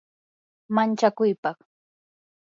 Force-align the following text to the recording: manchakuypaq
manchakuypaq 0.75 1.57